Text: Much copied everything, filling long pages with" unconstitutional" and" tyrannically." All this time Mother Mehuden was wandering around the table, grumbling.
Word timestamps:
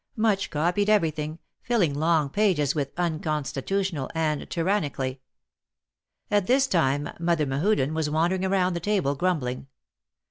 Much 0.17 0.49
copied 0.49 0.89
everything, 0.89 1.37
filling 1.61 1.93
long 1.93 2.27
pages 2.27 2.73
with" 2.73 2.91
unconstitutional" 2.97 4.09
and" 4.15 4.49
tyrannically." 4.49 5.21
All 6.31 6.41
this 6.41 6.65
time 6.65 7.07
Mother 7.19 7.45
Mehuden 7.45 7.93
was 7.93 8.09
wandering 8.09 8.43
around 8.43 8.73
the 8.73 8.79
table, 8.79 9.13
grumbling. 9.13 9.67